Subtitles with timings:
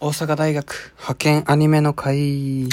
[0.00, 2.68] 大阪大学派遣アニメの会。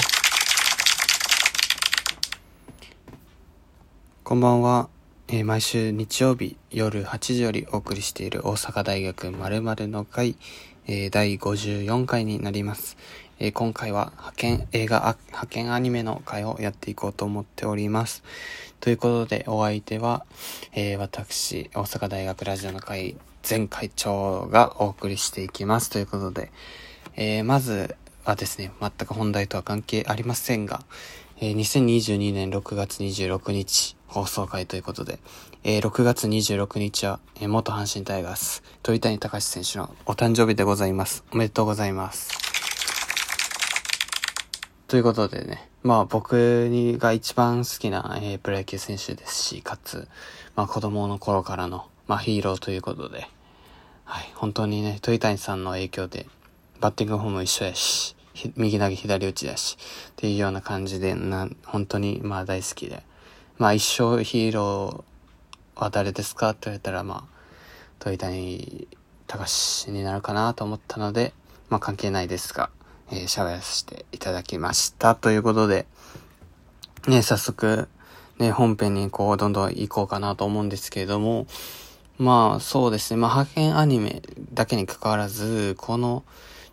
[4.22, 4.88] こんばんは、
[5.26, 10.36] えー毎週日曜日夜8時よりお送りしている大阪大学〇〇の会、
[10.86, 12.96] えー第54回になります、
[13.40, 18.22] えー今回は派遣映画派遣アニメの会をやっていこうと思っております。
[18.78, 20.24] ということでお相手は、
[20.72, 23.16] え私大阪大学ラジオの会
[23.48, 25.90] 前会長がお送りしていきます。
[25.90, 26.52] ということで
[27.18, 30.82] えーまずはですね、全く本題とは関係ありませんが、
[31.40, 35.18] えー2022年6月26日放送回ということで、
[35.64, 41.24] えー6月26日は、えー元阪神タイガース、鳥谷隆選手のお誕生日でございます。
[41.32, 42.28] おめでとうございます。
[44.88, 50.06] ということでね、まあ僕にが一番好きな、えープロ野球選手ですし、かつ、
[50.54, 53.26] まあ子供の頃からの、まあヒーローということで、
[54.04, 56.26] はい、本当にね、鳥谷さんの影響で、
[56.80, 58.14] バッティングフォーム一緒やし、
[58.56, 59.78] 右投げ左打ちだし、
[60.10, 63.02] っていうような感じで、な、本当にまあ大好きで。
[63.58, 66.50] まあ一生ヒーローは誰ですか？
[66.50, 67.36] って言われたら、まあ、
[67.98, 68.88] 鳥谷
[69.26, 71.32] 隆になるかなと思ったので、
[71.70, 72.70] まあ関係ないですが、
[73.10, 75.14] えー、喋らせていただきました。
[75.14, 75.86] ということで、
[77.08, 77.88] ね、早速、
[78.38, 81.46] ね、本編にこう、どんどん行こうかなと思うんですけれども、
[82.18, 84.20] まあそうですね、まあ派遣アニメ
[84.52, 86.24] だけに関わらず、この、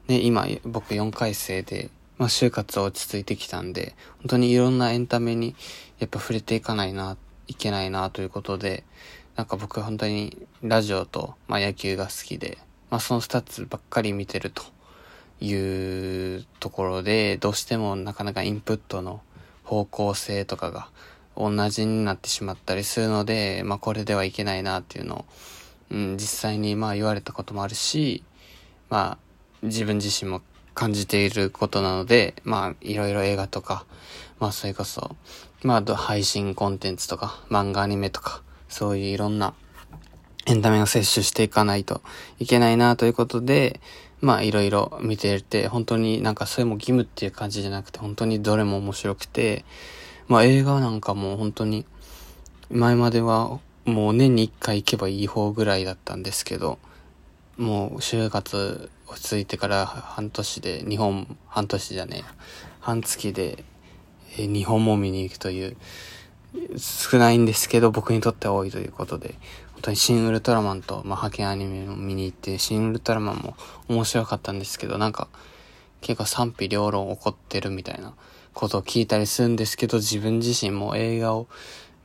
[0.07, 5.55] ね、今僕4回生で、まあ就活は落ち着いてきたんで、本当にいろんなエンタメに
[5.99, 8.83] やっぱ触れていかないな、いけないなということで、
[9.35, 12.57] なんか僕本当にラジオと、まあ野球が好きで、
[12.89, 14.63] まあその2つばっかり見てると
[15.39, 19.21] いうところで、どうしてもなかなかインプットの
[19.63, 20.89] 方向性とかが
[21.35, 25.25] 同じになってしまったりするので、まあこれではいけないなっていうのを、
[25.91, 28.23] うん、実際にまあ言われたこともあるし、
[28.89, 29.22] まあ
[29.63, 30.41] 自分自身も
[30.73, 33.85] 感じていることなので、まあいろいろ映画とか、
[34.39, 35.15] まあそれこそ、
[35.63, 39.53] まあ配信コンテンツとか、漫画アニメとか、そういういろんな
[40.45, 42.01] エンタメを摂取していかないと
[42.39, 43.79] いけないなということで、
[44.19, 49.63] まあいろいろ見ていて、本当になんかそれも義務っていう感じじゃなくて、本当にどれも面白くて、
[50.27, 51.85] まあ映画なんかも本当に、
[52.69, 56.79] 前まではもう年に一回行けばいい方ぐらいだったんですけど、
[57.57, 62.23] もう就活落ち着いてから半年で日本、半年じゃねえ、
[62.79, 63.63] 半月で、
[64.37, 65.77] え日本も見に行くという、
[66.77, 69.35] 少ないんですけど僕にとっては多いということで、
[69.73, 73.55] 本当に新ウルトラマンと、まあ、派遣アニメを見に行って、新ウルトラマンも
[73.87, 75.27] 面白かったんですけど、なんか、
[76.01, 78.13] 結構賛否両論起こってるみたいな
[78.53, 81.47] ことを聞いたりするんですけど、自分自身も映画を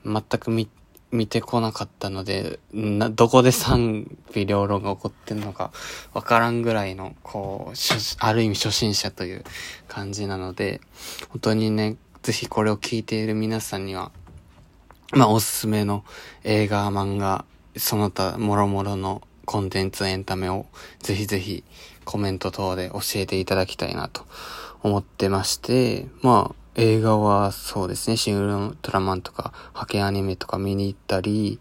[0.05, 0.69] 全く見、
[1.11, 5.71] 見てこなかったので、な、どこで賛否両論が起こってんのか
[6.13, 7.77] わからんぐらいの、こう、
[8.19, 9.45] ある意味初心者という
[9.89, 10.81] 感じなので、
[11.31, 14.11] 本当にね、ぜひこれを聞いている皆さんには、
[15.13, 16.05] まあ、おすすめの
[16.45, 17.45] 映画、漫画、
[17.77, 20.67] その他、もろもろのコンテンツ、エンタメを、
[21.01, 21.65] ぜひぜひ、
[22.05, 24.27] コメント等で教えていただきたいなと
[24.83, 31.59] 思ってまして、まあ、映画はそうですね、シン・ウルトラマンとか、派遣アニメとか見に行ったり、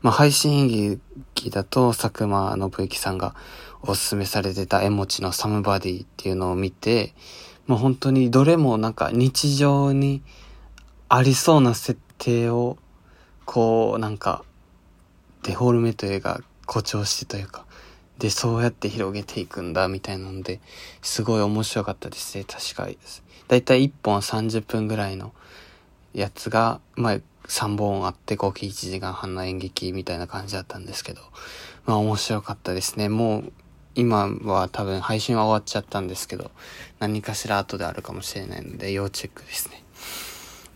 [0.00, 1.00] まあ、配信演
[1.34, 3.34] 劇だと、佐久間信之さんが
[3.82, 7.14] おすすめされてた絵持ちのサムバディっていうのを見て、
[7.66, 10.22] もう本当にどれもなんか日常に
[11.08, 12.78] ありそうな設定を、
[13.46, 14.44] こう、なんか、
[15.42, 17.66] デフォルメというか、誇張してというか、
[18.20, 20.60] で、そうやって広げていくんだ、みたいなので、
[21.02, 23.22] すごい面白かったですね、確かです。
[23.48, 25.32] だいたい1本30分ぐらいの
[26.12, 27.16] やつが、まあ、
[27.48, 31.22] 3本あって合計1時間半の演劇みたいな感じだったんですけど、
[31.86, 33.08] まあ面白かったですね。
[33.08, 33.52] もう、
[33.94, 36.50] 今は多分配信は終わっちゃったんですけど、
[37.00, 39.82] 何かしら後であるかもしれないので、要チェックですね。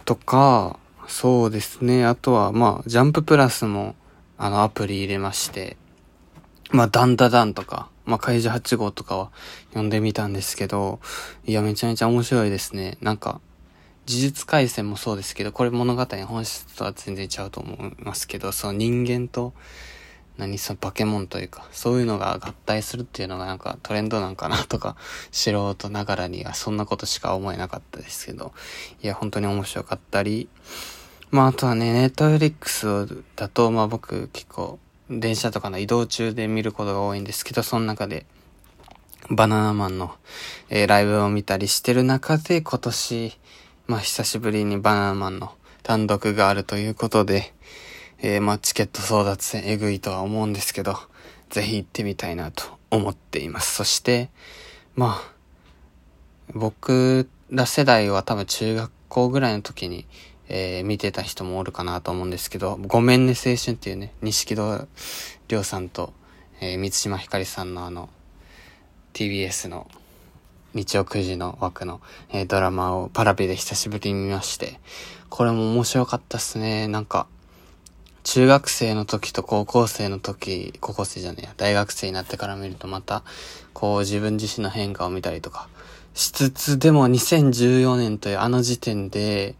[0.04, 2.06] とか、そうですね。
[2.06, 3.94] あとは、まあ、ジャンププラスも、
[4.38, 5.76] あの、アプリ入れまして、
[6.70, 9.30] まあ、ダンダダンとか、まあ、怪獣8号とかは
[9.70, 11.00] 読んでみたんですけど、
[11.44, 12.98] いや、めちゃめちゃ面白いですね。
[13.00, 13.40] なんか、
[14.06, 19.54] 呪術廻戦もそうですけど、これ物語の本質とは全然ちゃうと思いますけど、その人間と、
[20.36, 24.96] 何その化け物というか、そういうのが合体するっていうのがなんかトレンドなんかなとか、
[25.30, 28.52] 素人ながらにはそんなことしか思えなかったですけど、
[29.02, 30.48] いや、本当に面白かったり、
[31.30, 34.78] まあ、あとはね、ネットフリックスだと、まあ僕結構、
[35.10, 38.26] 電車とかの移動中で見ることが多いんですけど、その中で、
[39.30, 40.14] バナナマンの、
[40.70, 43.38] えーライブを見たりしてる中で、今年、
[43.86, 45.52] まあ久しぶりにバナナマンの
[45.82, 47.52] 単独があるということで、
[48.18, 50.96] えーまあチケット争奪戦えぐいとは思うんですけど、
[51.50, 53.74] ぜひ行ってみたいなと思っています。
[53.74, 54.30] そして、
[54.96, 55.32] まあ、
[56.52, 60.06] 僕ら世代は多分中学校ぐらいの時に、
[60.48, 64.88] えー、見てた人もおるかなと思うんですけど、ごめんね青春っていうね、錦戸
[65.48, 66.12] 亮さんと、
[66.60, 68.08] えー、三島ひかりさんのあの、
[69.12, 69.88] TBS の
[70.74, 72.00] 日曜9時の枠の、
[72.30, 74.80] えー、ドラマをパラビで久しぶりに見まして、
[75.30, 76.88] これも面白かったっすね。
[76.88, 77.26] なんか、
[78.24, 83.22] 中学生の時と高校生の時、高校生じゃねえや、大学生になってから見るとまた、
[83.72, 85.68] こう自分自身の変化を見たりとか
[86.14, 89.56] しつつ、でも2014年というあの時点で、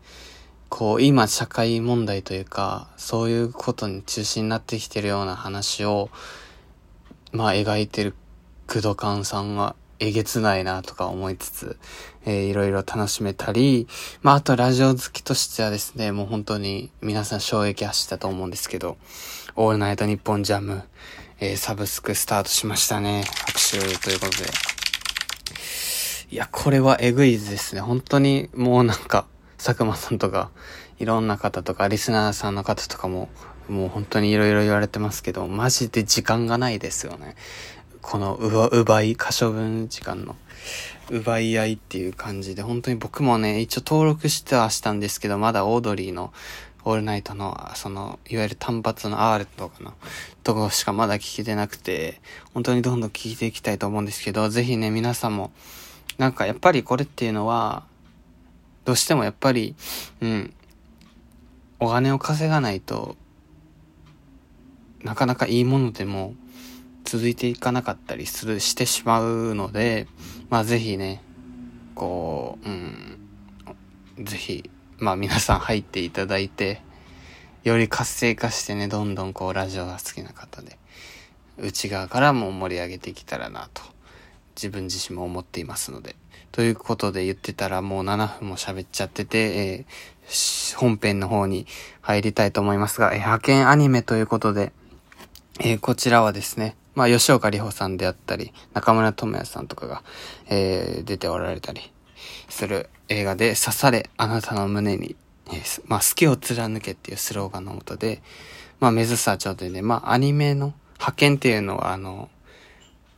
[0.76, 6.11] こう今社会問題というか、そういうことに中心になってきてるような話を、
[7.31, 8.12] まあ描いてる
[8.67, 11.79] 工藤勘さんがえげつないなとか思いつつ、
[12.25, 13.87] えー、いろいろ楽しめたり、
[14.23, 18.97] まあ、あとラジオ好きとしてはですね、もう本当に皆さん衝撃走ったと思うんですけど、
[19.55, 20.82] オールナイトニッポンジャム、
[21.38, 23.23] えー、サブスクスタートしましたね。
[23.47, 24.50] 拍手ということで。
[26.32, 27.81] いや、これはえぐいですね。
[27.81, 29.29] 本当にもうなんか、
[29.64, 30.50] 佐久間さんとか、
[30.99, 33.31] いろんな方とか、リスナーさんの方とかも、
[33.66, 37.34] もう本当にいろいろ言われてますけど、マジで時間がないですよね。
[38.02, 40.37] この奪い、可処分時間の
[41.11, 46.34] 奪い合いっていう感じで、本当に僕もね、一応登録してはしたんですけど、まだオードリーの
[46.84, 49.94] オールナイトの、その、いわゆる単発の R とかの
[50.43, 52.20] とこしかまだ聞けてなくて、
[52.52, 55.52] 本当にどんどん聞いていきたいと思うんですけど、ぜひね、皆さんも、
[56.19, 57.84] なんかやっぱりこれっていうのは、
[58.84, 59.75] どうしてもやっぱり、
[60.20, 60.54] うん、
[61.81, 63.16] お金を稼がないと、
[65.02, 66.34] なかなかいいものでも、
[67.04, 70.06] 続いていかなかったりする、してしまうので、
[70.48, 71.22] まあぜひね、
[71.94, 76.81] こう、うん、ぜひ、まあ皆さん入っていただいて、
[77.62, 80.78] より活性化してね、どんどんこうラジオが好きな方で、
[81.58, 83.82] 内側からも盛り上げていけたらなと、
[84.56, 86.16] 自分自身も思っていますので。
[86.55, 91.67] ということで言ってたらもう7分も喋っちゃってて、えー、本編の方に
[92.01, 94.73] 入りたいと思いますが、えー、派遣アニメということで、
[95.59, 100.05] えー、こちらはですね、まあ、吉岡里帆さんであったり、中村智也さんとかが、
[100.49, 101.93] えー、出ておられたり
[102.49, 105.17] する映画で、刺され、あなたの胸に、
[105.49, 108.23] えー、まあ、好きを貫けっていうスローガンのもとで、
[108.79, 112.29] まあ、水沢頂点で、まあ、アニメの派遣っていうのは、あの、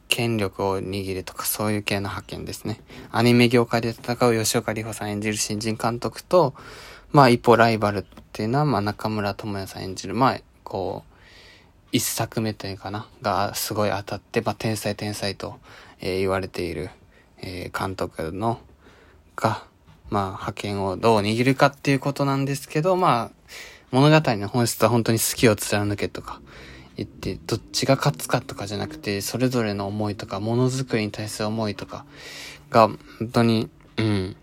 [0.08, 2.80] 権力を握るとかそういう系の派遣ですね。
[3.10, 6.54] アニメ業界で戦う吉岡里帆さん演じる新人監督と、
[7.12, 11.16] まあ一方ライバルっていうのは、まあ中村智也さん演じる、まあこう、
[11.92, 15.56] 一作目というかな、がすごい当たって、まあ、天才天才と、
[16.00, 16.90] えー、言われている、
[17.38, 18.60] えー、監督の、
[19.36, 19.64] が、
[20.10, 23.56] まあ、派遣をどう握るかっていうことなんですけど、まあ、
[23.92, 26.40] 物語の本質は本当に好きを貫けとか
[26.96, 32.04] 言って、どっちが勝つかとかじゃなくて、それぞれの思いとか、ものづくりに対する思いとか
[32.70, 34.36] が、本当に、うん、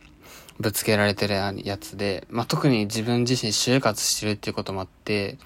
[0.59, 5.38] ぶつけられてるやつで、まあ、特に自分自身就活してるっていうこともあって、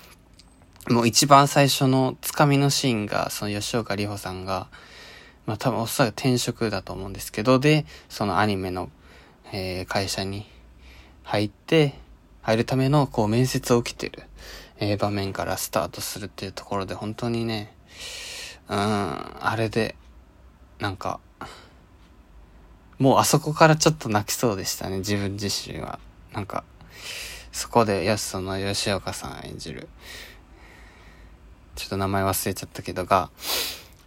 [0.90, 4.68] もう一番最初のつかみのシーンが、その吉岡里帆さんが、
[5.46, 8.90] まあ多分おそらく転職だと思うんですけど、で、そのアニメの、
[9.52, 10.46] えー、会社に
[11.24, 11.96] 入って、
[12.42, 14.27] 入るためのこう面接を受けてる、
[14.80, 17.74] えー、場面からスタートするっていうところで本当にね、
[18.70, 19.96] うん、あれで、
[20.80, 21.20] なんか、
[23.00, 26.00] もうあそこからちょっと泣きそうでしたね、自分自身は。
[26.34, 26.64] なんか、
[27.52, 29.88] そこで、やすその吉岡さん演じる、
[31.76, 33.30] ちょっと名前忘れちゃったけどが、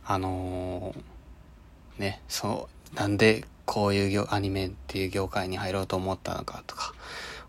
[0.04, 6.92] あのー、ね、そう、なんでこういうアニメっていう業界に入ろうと思ったのかとか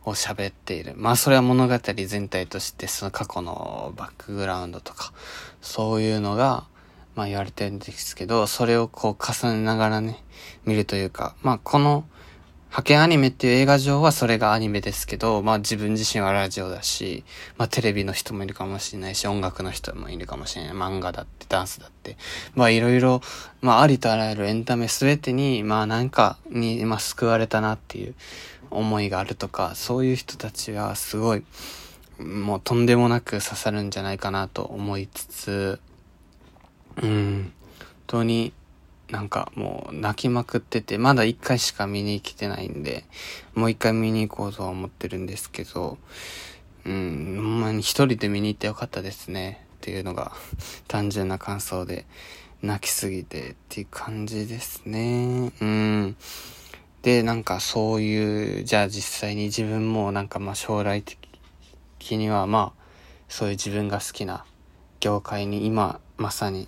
[0.05, 0.93] を喋っている。
[0.96, 5.13] まあそれは物語全体としてその過去のバックグラウンドとか、
[5.62, 6.65] そういうのが、
[7.15, 10.24] まあ言われてるんですけど、それをこう重ねながらね、
[10.65, 12.05] 見るというか、まあこの
[12.72, 17.25] 派遣アニメっていう映画上はそれがアニメですけど、まあ自分自身はラジオだし、
[17.58, 20.72] まあテレビの人もいるかもしれないし、音楽の人もいるかもしれない。
[20.72, 22.15] 漫画だって、ダンスだって。
[22.55, 23.20] まあいろいろ、
[23.60, 28.15] まあありとあらゆるエンタメすべてに、まあなんかに、まあ救われたなっていう
[28.71, 31.43] 思いがあるとか、そういう人たちはすごい、
[32.19, 35.79] もうとんでもなく刺さるんじゃないかなと思いつつ、
[37.01, 37.53] うん、本
[38.07, 38.53] 当に
[39.09, 43.03] なんかもう泣きまくってて、まだ一回しか見に来てないんで、
[43.53, 45.97] もう一回見に行こうとは思ってるんですけど、
[46.85, 49.65] うん、ほんまに一人で見に行ってよかったですね。
[49.77, 50.31] っていうのが
[50.87, 52.05] 単純な感想で、
[52.61, 55.51] 泣きすぎてっていう感じですね。
[55.59, 56.15] うん。
[57.01, 62.81] で、なんかそういう、じゃあ実際に自分もなんかまあ将来的にはまあ、
[63.27, 64.46] そういう自分が好きな
[65.00, 66.67] 業界に今まさに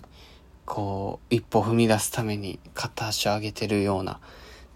[0.64, 4.18] こう、一歩踏み出すために片足を上げてるような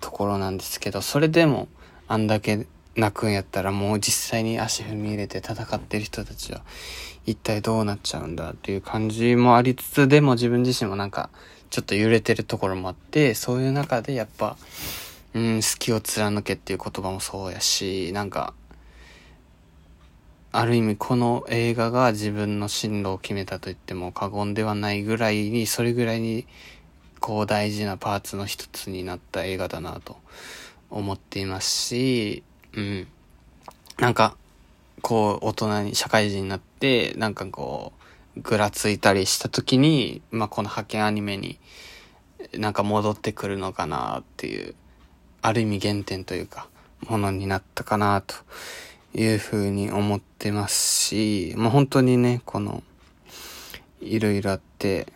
[0.01, 1.69] ところなんですけど、それでも
[2.07, 6.63] あんだけ泣くんやったらもう実際に足踏み入れて戦ってる人たちは
[7.27, 11.31] 一体どうなっちゃうんだっていう感じもありつつ、でも自分自身もなんか
[11.71, 14.57] ちょっと揺れてるところもあって、そういう中でやっぱ、
[15.35, 18.55] うん、好きを貫けっていう言葉もそうやし、なんか、
[20.51, 26.47] ある意味この映画が自分の進路を決めたと言っても過言ではないぐらいに、それぐらいに
[27.21, 30.17] こう大事なパーツの一つになった映画だなと
[30.91, 32.43] 思っていますし、
[32.75, 33.07] うん。
[33.99, 34.37] なんか、
[35.03, 37.93] こう大人に、社会人になって、なんかこ
[38.37, 41.59] う、ぐらついたりした時に、まあこの派遣アニメに
[42.57, 44.75] なんか戻ってくるのかなっていう、
[45.43, 46.69] ある意味原点というか、
[47.09, 48.35] ものになったかなと
[49.15, 52.83] いうふうに思ってますし、もう本当にね、この、
[54.01, 55.07] いろいろあって、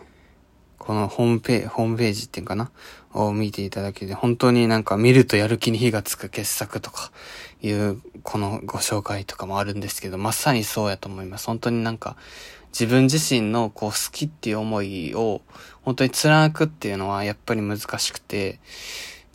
[0.78, 2.70] このホームページ、ホームページっていうかな？
[3.14, 7.12] を見ていただけで、本当になんか見るとやる気に火がつく傑作とか
[7.60, 11.46] いう、このご紹介とかもあるんですけど、まさにそうやと思います。
[11.46, 12.16] 本当になんか、
[12.72, 15.42] 自分自身のこう好きっていう思いを
[15.82, 18.60] 本当に貫くっていうのはやっぱり難しくて、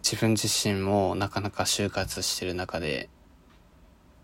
[0.09, 3.09] 自分自身もなかなか就活してる中で、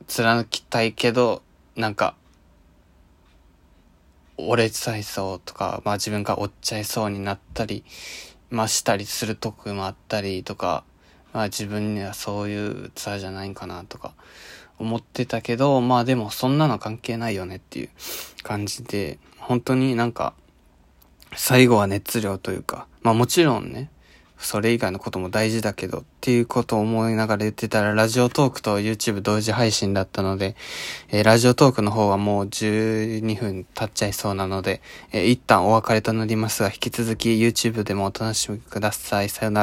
[0.08, 1.44] 貫きたいけど、
[1.76, 2.16] なんか、
[4.38, 7.84] 折れちゃいそうとか、まあ自分が折っちゃいそうになったり、
[8.50, 10.86] まあしたりするとこもあったりとか、
[11.34, 14.14] まあ自分にはそういうツアーじゃないんかなとか
[14.80, 17.90] 思ってたけど、まあでもそんなの関係ないよねっていう
[18.42, 20.34] 感じで、本当になんか、
[21.36, 23.90] 最後は熱量というか、まあもちろんね、
[24.46, 30.56] それ以外のことも大事だけどっていうことを思いながら言ってたら、ラジオトークと YouTube 同時配信だったので、
[31.10, 34.82] えー、ラジオトークの方はもう12分経っちゃいそうなので、
[35.12, 39.30] えー、一旦お別れとなりますが、引き続き YouTube でもお楽しみください。
[39.30, 39.62] さよなら。